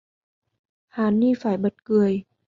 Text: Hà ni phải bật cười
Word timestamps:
Hà 0.87 1.11
ni 1.11 1.33
phải 1.41 1.57
bật 1.57 1.83
cười 1.85 2.23